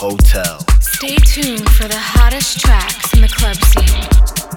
Hotel. 0.00 0.58
Stay 0.80 1.16
tuned 1.16 1.68
for 1.72 1.86
the 1.86 1.98
hottest 1.98 2.58
tracks 2.58 3.12
in 3.12 3.20
the 3.20 3.28
club 3.28 3.54
scene. 3.56 4.49